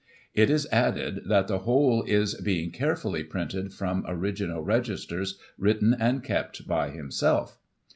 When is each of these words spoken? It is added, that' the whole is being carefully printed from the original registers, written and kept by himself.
It 0.33 0.49
is 0.49 0.67
added, 0.71 1.25
that' 1.29 1.47
the 1.47 1.59
whole 1.59 2.01
is 2.07 2.33
being 2.41 2.71
carefully 2.71 3.23
printed 3.23 3.71
from 3.71 4.01
the 4.01 4.09
original 4.09 4.63
registers, 4.63 5.37
written 5.59 5.95
and 5.99 6.23
kept 6.23 6.67
by 6.67 6.89
himself. 6.89 7.59